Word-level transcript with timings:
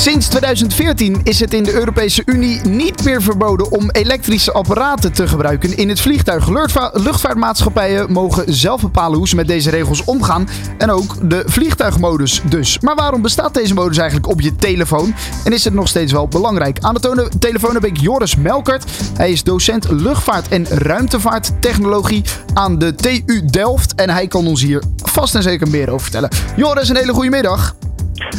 Sinds 0.00 0.28
2014 0.28 1.20
is 1.22 1.40
het 1.40 1.54
in 1.54 1.62
de 1.62 1.72
Europese 1.72 2.22
Unie 2.24 2.60
niet 2.60 3.04
meer 3.04 3.22
verboden 3.22 3.70
om 3.70 3.90
elektrische 3.90 4.52
apparaten 4.52 5.12
te 5.12 5.28
gebruiken 5.28 5.76
in 5.76 5.88
het 5.88 6.00
vliegtuig. 6.00 6.48
Luchtva- 6.48 6.90
Luchtvaartmaatschappijen 6.92 8.12
mogen 8.12 8.54
zelf 8.54 8.80
bepalen 8.80 9.18
hoe 9.18 9.28
ze 9.28 9.36
met 9.36 9.46
deze 9.46 9.70
regels 9.70 10.04
omgaan 10.04 10.48
en 10.78 10.90
ook 10.90 11.30
de 11.30 11.42
vliegtuigmodus 11.46 12.42
dus. 12.48 12.78
Maar 12.78 12.94
waarom 12.94 13.22
bestaat 13.22 13.54
deze 13.54 13.74
modus 13.74 13.96
eigenlijk 13.98 14.28
op 14.28 14.40
je 14.40 14.56
telefoon 14.56 15.14
en 15.44 15.52
is 15.52 15.64
het 15.64 15.74
nog 15.74 15.88
steeds 15.88 16.12
wel 16.12 16.28
belangrijk? 16.28 16.78
Aan 16.80 16.94
de 16.94 17.30
telefoon 17.38 17.74
heb 17.74 17.84
ik 17.84 18.00
Joris 18.00 18.36
Melkert. 18.36 18.90
Hij 19.16 19.30
is 19.30 19.42
docent 19.42 19.90
luchtvaart 19.90 20.48
en 20.48 20.66
ruimtevaarttechnologie 20.66 22.24
aan 22.54 22.78
de 22.78 22.94
TU 22.94 23.44
Delft 23.44 23.94
en 23.94 24.10
hij 24.10 24.26
kan 24.26 24.46
ons 24.46 24.62
hier 24.62 24.82
vast 24.96 25.34
en 25.34 25.42
zeker 25.42 25.68
meer 25.68 25.88
over 25.88 26.00
vertellen. 26.00 26.30
Joris, 26.56 26.88
een 26.88 26.96
hele 26.96 27.12
goede 27.12 27.30
middag. 27.30 27.74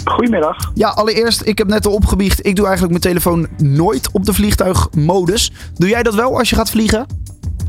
Goedemiddag. 0.05 0.55
Ja, 0.73 0.89
allereerst, 0.89 1.41
ik 1.45 1.57
heb 1.57 1.67
net 1.67 1.85
al 1.85 1.93
opgebiecht. 1.93 2.45
Ik 2.45 2.55
doe 2.55 2.65
eigenlijk 2.67 2.99
mijn 3.03 3.13
telefoon 3.13 3.47
nooit 3.57 4.09
op 4.11 4.25
de 4.25 4.33
vliegtuigmodus. 4.33 5.51
Doe 5.75 5.89
jij 5.89 6.03
dat 6.03 6.15
wel 6.15 6.37
als 6.37 6.49
je 6.49 6.55
gaat 6.55 6.69
vliegen? 6.69 7.05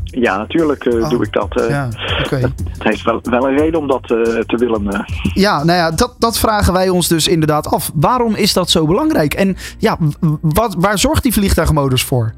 Ja, 0.05 0.37
natuurlijk 0.37 0.85
eh, 0.85 1.03
Oh, 1.03 1.09
doe 1.09 1.23
ik 1.25 1.33
dat. 1.33 1.61
eh. 1.61 1.69
Ja. 1.69 1.87
Het 2.29 2.83
heeft 2.83 3.03
wel, 3.03 3.19
wel 3.23 3.47
een 3.49 3.57
reden 3.57 3.79
om 3.79 3.87
dat 3.87 4.01
eh, 4.11 4.17
te 4.39 4.57
willen. 4.57 5.05
Ja, 5.33 5.63
nou 5.63 5.77
ja, 5.77 5.91
dat, 5.91 6.15
dat 6.19 6.37
vragen 6.39 6.73
wij 6.73 6.89
ons 6.89 7.07
dus 7.07 7.27
inderdaad 7.27 7.67
af. 7.67 7.91
Waarom 7.93 8.35
is 8.35 8.53
dat 8.53 8.69
zo 8.69 8.85
belangrijk? 8.85 9.33
En 9.33 9.57
ja, 9.77 9.97
wat, 10.41 10.75
waar 10.79 10.99
zorgt 10.99 11.23
die 11.23 11.33
vliegtuigmodus 11.33 12.03
voor? 12.03 12.33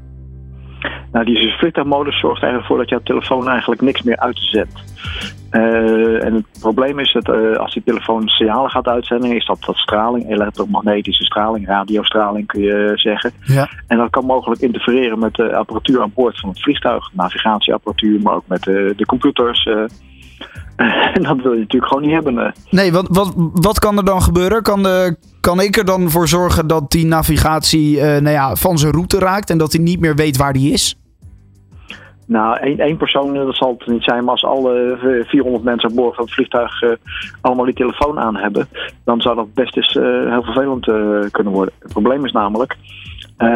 Nou, 1.16 1.28
die 1.28 1.54
vliegtuigmodus 1.58 2.20
zorgt 2.20 2.42
eigenlijk 2.42 2.66
voor 2.72 2.78
dat 2.78 2.88
jouw 2.88 3.00
telefoon 3.02 3.48
eigenlijk 3.48 3.80
niks 3.80 4.02
meer 4.02 4.16
uitzendt. 4.16 4.82
Eh, 5.50 6.24
en 6.24 6.34
het 6.34 6.44
probleem 6.60 6.98
is 6.98 7.12
dat 7.12 7.28
eh, 7.28 7.56
als 7.56 7.74
die 7.74 7.82
telefoon 7.84 8.28
signalen 8.28 8.70
gaat 8.70 8.86
uitzenden, 8.86 9.36
is 9.36 9.46
dat, 9.46 9.62
dat 9.66 9.76
straling, 9.76 10.30
elektromagnetische 10.30 11.24
straling, 11.24 11.66
radiostraling 11.66 12.46
kun 12.46 12.60
je 12.60 12.92
zeggen. 12.94 13.32
Ja. 13.40 13.68
En 13.86 13.98
dat 13.98 14.10
kan 14.10 14.24
mogelijk 14.24 14.60
interfereren 14.60 15.18
met 15.18 15.34
de 15.34 15.54
apparatuur 15.54 16.02
aan 16.02 16.12
boord 16.14 16.40
van 16.40 16.48
het 16.48 16.62
vliegtuig, 16.62 17.10
navigatieapparatuur, 17.12 18.20
maar 18.20 18.34
ook 18.34 18.46
met 18.46 18.66
eh, 18.66 18.74
de 18.96 19.06
computers. 19.06 19.64
en 21.16 21.22
dat 21.22 21.42
wil 21.42 21.52
je 21.52 21.58
natuurlijk 21.58 21.92
gewoon 21.92 22.02
niet 22.02 22.14
hebben. 22.14 22.54
Nee, 22.70 22.92
wat, 22.92 23.08
wat, 23.10 23.32
wat 23.52 23.78
kan 23.78 23.96
er 23.96 24.04
dan 24.04 24.22
gebeuren? 24.22 24.62
Kan, 24.62 24.82
de, 24.82 25.16
kan 25.40 25.60
ik 25.60 25.76
er 25.76 25.84
dan 25.84 26.10
voor 26.10 26.28
zorgen 26.28 26.66
dat 26.66 26.90
die 26.90 27.06
navigatie 27.06 28.00
nou 28.00 28.28
ja, 28.28 28.56
van 28.56 28.78
zijn 28.78 28.92
route 28.92 29.18
raakt 29.18 29.50
en 29.50 29.58
dat 29.58 29.72
hij 29.72 29.82
niet 29.82 30.00
meer 30.00 30.14
weet 30.14 30.36
waar 30.36 30.52
die 30.52 30.72
is? 30.72 30.96
Nou, 32.26 32.56
één, 32.60 32.78
één 32.78 32.96
persoon, 32.96 33.36
eh, 33.36 33.44
dat 33.44 33.56
zal 33.56 33.74
het 33.78 33.86
niet 33.88 34.02
zijn, 34.04 34.20
maar 34.24 34.30
als 34.32 34.44
alle 34.44 34.98
eh, 35.22 35.28
400 35.28 35.64
mensen 35.64 35.88
aan 35.88 35.94
boord 35.94 36.14
van 36.14 36.24
het 36.24 36.34
vliegtuig 36.34 36.82
eh, 36.82 36.90
allemaal 37.40 37.64
die 37.64 37.74
telefoon 37.74 38.18
aan 38.18 38.36
hebben, 38.36 38.68
dan 39.04 39.20
zou 39.20 39.36
dat 39.36 39.54
best 39.54 39.76
eens 39.76 39.96
eh, 39.96 40.02
heel 40.30 40.42
vervelend 40.42 40.88
eh, 40.88 41.30
kunnen 41.30 41.52
worden. 41.52 41.74
Het 41.78 41.92
probleem 41.92 42.24
is 42.24 42.32
namelijk, 42.32 42.76
eh, 43.36 43.48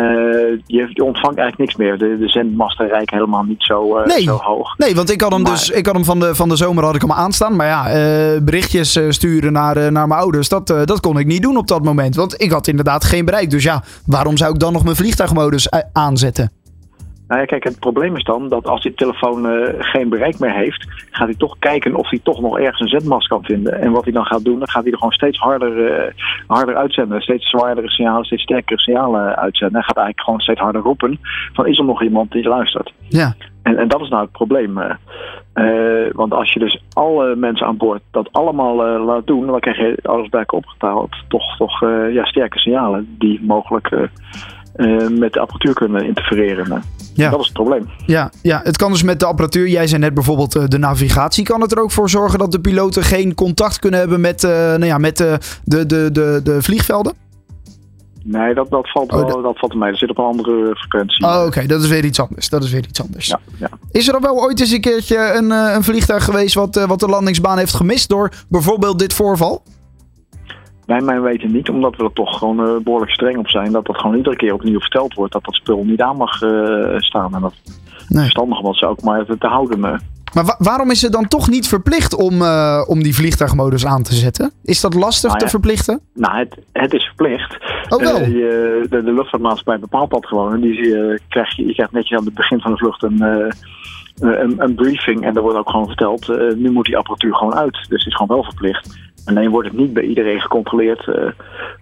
je, 0.67 0.89
je 0.93 1.05
ontvangt 1.05 1.39
eigenlijk 1.39 1.59
niks 1.59 1.77
meer. 1.77 1.99
De, 1.99 2.19
de 2.19 2.29
zendmasten 2.29 2.89
rijken 2.89 3.17
helemaal 3.17 3.43
niet 3.43 3.63
zo, 3.63 3.97
eh, 3.97 4.07
Nee. 4.07 4.23
zo 4.23 4.37
hoog. 4.37 4.77
Nee, 4.79 4.95
want 4.95 5.11
ik 5.11 5.21
had 5.21 5.33
hem 5.33 5.43
Maar- 5.43 5.51
dus 5.51 5.71
ik 5.71 5.87
had 5.87 5.95
hem 5.95 6.05
van, 6.05 6.21
de, 6.21 6.35
van 6.35 6.49
de 6.49 6.57
zomer 6.57 6.85
had 6.85 6.95
ik 6.95 7.01
hem 7.01 7.13
aanstaan. 7.13 7.57
Maar 7.57 7.67
ja, 7.67 7.87
eh, 7.89 8.41
berichtjes 8.43 8.97
eh, 8.97 9.05
sturen 9.09 9.53
naar, 9.53 9.77
eh, 9.77 9.91
naar 9.91 10.09
mijn 10.09 10.21
ouders, 10.21 10.49
dat, 10.49 10.71
eh, 10.71 10.85
dat 10.85 11.01
kon 11.01 11.19
ik 11.19 11.27
niet 11.27 11.43
doen 11.43 11.57
op 11.57 11.67
dat 11.69 11.85
moment. 11.85 12.15
Want 12.17 12.43
ik 12.43 12.51
had 12.51 12.67
inderdaad 12.67 13.05
geen 13.05 13.25
bereik. 13.25 13.51
Dus 13.51 13.63
ja, 13.63 13.83
waarom 14.07 14.37
zou 14.37 14.53
ik 14.53 14.59
dan 14.61 14.73
nog 14.73 14.85
mijn 14.85 14.97
vliegtuigmodus 14.97 15.69
eh, 15.69 15.81
aanzetten? 15.93 16.51
Nou 17.31 17.43
ja, 17.43 17.47
kijk, 17.49 17.65
het 17.65 17.79
probleem 17.79 18.17
is 18.17 18.25
dan 18.25 18.49
dat 18.49 18.67
als 18.67 18.83
die 18.83 18.95
telefoon 18.95 19.49
eh, 19.49 19.75
geen 19.79 20.09
bereik 20.09 20.39
meer 20.39 20.55
heeft, 20.55 20.87
gaat 21.11 21.27
hij 21.27 21.37
toch 21.37 21.57
kijken 21.59 21.95
of 21.95 22.11
hij 22.11 22.21
toch 22.23 22.41
nog 22.41 22.59
ergens 22.59 22.81
een 22.81 22.99
zendmast 22.99 23.29
kan 23.29 23.45
vinden. 23.45 23.81
En 23.81 23.91
wat 23.91 24.05
hij 24.05 24.13
dan 24.13 24.25
gaat 24.25 24.45
doen, 24.45 24.59
dan 24.59 24.69
gaat 24.69 24.83
hij 24.83 24.93
er 24.93 24.99
gewoon 24.99 25.13
steeds 25.13 25.39
harder, 25.39 25.93
eh, 25.93 26.13
harder 26.47 26.77
uitzenden. 26.77 27.21
Steeds 27.21 27.51
zwaardere 27.51 27.91
signalen, 27.91 28.25
steeds 28.25 28.43
sterkere 28.43 28.81
signalen 28.81 29.37
uitzenden. 29.37 29.75
Hij 29.77 29.83
gaat 29.83 29.97
eigenlijk 29.97 30.25
gewoon 30.25 30.41
steeds 30.41 30.61
harder 30.61 30.83
roepen 30.83 31.19
van 31.53 31.67
is 31.67 31.79
er 31.79 31.85
nog 31.85 32.03
iemand 32.03 32.33
die 32.33 32.49
luistert. 32.49 32.93
Ja, 33.09 33.35
En, 33.63 33.79
en 33.79 33.89
dat 33.89 34.01
is 34.01 34.09
nou 34.09 34.23
het 34.23 34.33
probleem. 34.33 34.79
eh. 34.79 34.95
Want 36.13 36.33
als 36.33 36.53
je 36.53 36.59
dus 36.59 36.83
alle 36.93 37.37
mensen 37.37 37.67
aan 37.67 37.77
boord 37.77 38.03
dat 38.11 38.29
allemaal 38.33 39.01
laat 39.05 39.27
doen, 39.27 39.47
dan 39.47 39.61
krijg 39.61 39.77
je 39.77 39.99
alles 40.03 40.29
bij 40.29 40.41
elkaar 40.41 40.61
opgeteld. 40.61 41.11
Toch, 41.29 41.57
toch 41.57 41.81
ja, 42.13 42.25
sterke 42.25 42.59
signalen 42.59 43.15
die 43.19 43.41
mogelijk 43.43 43.91
met 45.19 45.33
de 45.33 45.41
apparatuur 45.41 45.75
kunnen 45.75 46.05
interfereren. 46.05 46.83
Ja. 47.21 47.31
Dat 47.31 47.41
is 47.41 47.45
het 47.47 47.55
probleem. 47.55 47.89
ja, 48.07 48.31
ja, 48.43 48.61
het 48.65 48.77
kan 48.77 48.93
dus 48.93 49.03
met 49.03 49.21
de 49.21 49.27
apparatuur. 49.27 49.69
Jij 49.69 49.87
zei 49.87 50.01
net 50.01 50.15
bijvoorbeeld 50.15 50.55
eh, 50.57 50.65
de 50.67 50.79
navigatie. 50.79 51.45
Kan 51.45 51.61
het 51.61 51.73
er 51.73 51.81
ook 51.83 51.91
voor 51.91 52.11
zorgen 52.11 52.39
dat 52.39 52.53
de 52.53 52.61
piloten 52.61 53.03
geen 53.03 53.35
contact 53.35 53.79
kunnen 53.79 54.01
hebben 54.01 54.21
met, 54.21 54.45
eh, 54.45 54.51
nou 54.51 54.85
ja, 54.85 54.99
met 54.99 55.21
eh, 55.21 55.35
de, 55.65 55.87
de, 55.87 56.09
de, 56.13 56.41
de 56.45 56.63
vliegvelden? 56.63 57.13
Nee, 58.25 58.55
dat, 58.55 58.71
dat, 58.71 58.91
valt 58.91 59.13
Oh, 59.13 59.27
dat- 59.27 59.43
dat 59.43 59.59
valt 59.59 59.75
mee. 59.75 59.91
Dat 59.91 59.99
zit 59.99 60.11
op 60.11 60.19
een 60.19 60.25
andere 60.25 60.77
frequentie. 60.77 61.27
Oh, 61.27 61.43
oké, 61.47 61.67
dat 61.67 61.83
is 61.83 61.89
weer 61.89 62.05
iets 62.05 62.21
anders. 62.21 62.49
Dat 62.49 62.65
is 62.65 62.71
weer 62.71 62.87
iets 62.89 63.03
anders. 63.03 63.27
Ja, 63.27 63.41
ja. 63.59 63.69
Is 63.91 64.07
er 64.07 64.13
dan 64.13 64.23
wel 64.23 64.43
ooit 64.43 64.61
eens 64.61 64.71
een 64.71 64.81
keertje 64.81 65.33
een, 65.35 65.51
een 65.51 65.85
vliegtuig 65.85 66.25
geweest 66.25 66.55
wat, 66.55 66.85
wat 66.87 67.01
de 67.01 67.07
landingsbaan 67.09 67.59
heeft 67.59 67.75
gemist 67.75 68.09
door 68.09 68.31
bijvoorbeeld 68.49 68.99
dit 68.99 69.13
voorval? 69.13 69.63
Wij 70.91 71.01
mijn 71.01 71.23
weten 71.23 71.53
niet, 71.53 71.69
omdat 71.69 71.97
we 71.97 72.05
er 72.05 72.13
toch 72.13 72.39
gewoon 72.39 72.61
eh, 72.67 72.77
behoorlijk 72.85 73.11
streng 73.13 73.37
op 73.39 73.49
zijn. 73.49 73.73
Dat 73.73 73.87
dat 73.87 73.97
gewoon 73.97 74.17
iedere 74.17 74.37
keer 74.37 74.53
opnieuw 74.55 74.81
verteld 74.81 75.15
wordt 75.15 75.33
dat 75.33 75.45
dat 75.45 75.55
spul 75.55 75.85
niet 75.85 76.01
aan 76.01 76.17
mag 76.17 76.43
eh, 76.43 76.97
staan. 76.99 77.35
En 77.35 77.41
dat 77.41 77.55
Nee. 78.09 78.23
verstandig 78.23 78.61
dat 78.61 78.77
ze 78.77 78.87
ook 78.87 79.03
maar 79.03 79.25
te, 79.25 79.39
te 79.39 79.47
houden. 79.47 79.85
eh. 79.85 79.99
Maar 80.35 80.45
wa- 80.45 80.57
waarom 80.59 80.91
is 80.91 81.03
het 81.03 81.13
dan 81.13 81.29
toch 81.29 81.49
niet 81.49 81.69
verplicht 81.69 82.15
om, 82.15 82.43
om 82.87 83.03
die 83.03 83.15
vliegtuigmodus 83.15 83.87
aan 83.87 84.03
te 84.03 84.15
zetten? 84.15 84.53
Is 84.63 84.81
dat 84.81 84.95
lastig 84.95 85.29
Nou 85.31 85.43
te 85.43 85.49
verplichten? 85.49 86.01
Nou, 86.15 86.39
het, 86.39 86.57
het 86.73 86.93
is 86.95 87.05
verplicht. 87.05 87.57
Oh 87.89 88.01
wel? 88.01 88.21
Je- 88.21 88.87
de, 88.91 89.03
de 89.03 89.13
luchtvaartmaatschappij 89.13 89.79
bepaalt 89.79 90.11
dat 90.11 90.27
gewoon. 90.27 90.53
En 90.55 90.61
die 90.61 90.95
krijg 91.29 91.57
je, 91.57 91.67
je 91.67 91.75
krijgt 91.75 91.93
netjes 91.93 92.19
aan 92.19 92.25
het 92.25 92.35
begin 92.35 92.61
van 92.61 92.71
de 92.71 92.77
vlucht 92.79 93.03
een, 93.03 93.23
een, 94.21 94.55
een 94.63 94.75
briefing. 94.75 95.25
En 95.25 95.35
daar 95.35 95.43
wordt 95.43 95.59
ook 95.59 95.71
gewoon 95.71 95.87
verteld, 95.87 96.29
nu 96.57 96.71
moet 96.71 96.85
die 96.87 96.97
apparatuur 96.97 97.35
gewoon 97.35 97.55
uit. 97.55 97.73
Dus 97.73 97.99
het 97.99 98.07
is 98.07 98.17
gewoon 98.17 98.37
wel 98.37 98.45
verplicht. 98.45 98.99
Alleen 99.31 99.51
wordt 99.51 99.69
het 99.69 99.77
niet 99.77 99.93
bij 99.93 100.03
iedereen 100.03 100.41
gecontroleerd. 100.41 101.09
eh, 101.09 101.15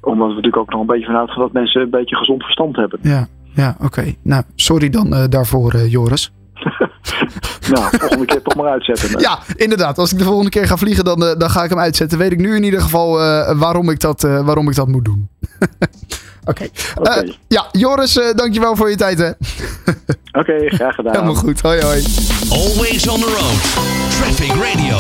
omdat 0.01 0.27
we 0.29 0.35
natuurlijk 0.35 0.57
ook 0.57 0.71
nog 0.71 0.81
een 0.81 0.87
beetje 0.87 1.07
vanuit 1.07 1.31
gaan 1.31 1.43
dat 1.43 1.53
mensen 1.53 1.81
een 1.81 1.91
beetje 1.91 2.17
gezond 2.17 2.43
verstand 2.43 2.77
hebben. 2.77 2.99
Ja, 3.03 3.27
ja 3.55 3.77
oké. 3.85 4.15
Nou, 4.23 4.43
sorry 4.55 4.89
dan 4.91 5.15
eh, 5.15 5.25
daarvoor, 5.29 5.73
eh, 5.73 5.91
Joris. 5.91 6.33
Nou, 7.73 7.85
volgende 7.99 8.25
keer 8.25 8.43
toch 8.43 8.55
maar 8.55 8.67
uitzetten. 8.71 9.09
eh. 9.15 9.21
Ja, 9.21 9.39
inderdaad. 9.57 9.99
Als 9.99 10.13
ik 10.13 10.19
de 10.19 10.25
volgende 10.25 10.51
keer 10.51 10.67
ga 10.67 10.77
vliegen, 10.77 11.05
dan, 11.05 11.19
dan 11.39 11.51
ga 11.51 11.63
ik 11.65 11.71
hem 11.71 11.79
uitzetten. 11.79 12.19
Weet 12.19 12.33
ik 12.33 12.39
nu 12.39 12.57
in 12.57 12.63
ieder 12.65 12.81
geval 12.81 13.21
eh, 13.23 13.59
waarom, 13.59 13.91
ik 13.91 14.01
dat, 14.01 14.25
eh, 14.25 14.45
waarom 14.45 14.69
ik 14.69 14.75
dat 14.75 14.89
moet 14.89 15.05
doen. 15.05 15.29
Oké. 16.45 16.65
Oké. 17.01 17.11
Eh, 17.11 17.33
ja, 17.49 17.67
Joris, 17.73 18.19
eh, 18.19 18.35
dankjewel 18.35 18.77
voor 18.77 18.91
je 18.91 18.97
tijd. 18.97 19.19
Hè. 19.19 19.29
Oké, 20.41 20.69
graag 20.69 20.95
gedaan. 20.95 21.13
Helemaal 21.13 21.35
goed. 21.35 21.61
Hoi, 21.61 21.81
hoi. 21.81 22.03
Always 22.51 23.09
on 23.09 23.21
the 23.21 23.27
road. 23.27 23.63
Traffic 24.11 24.53
Radio. 24.63 24.97